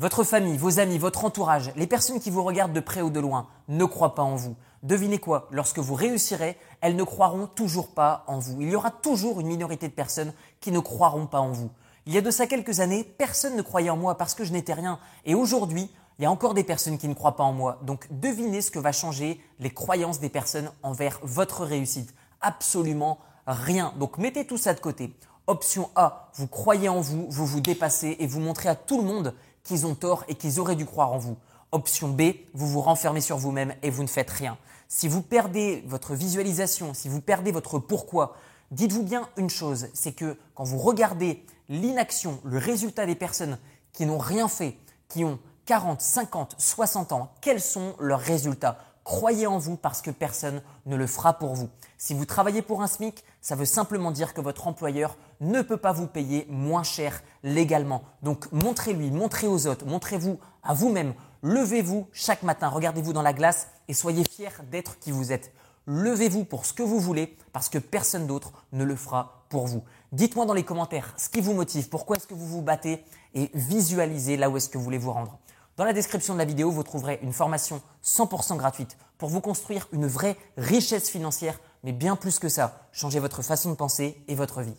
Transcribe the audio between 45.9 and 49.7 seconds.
50, 60 ans, quels sont leurs résultats? Croyez en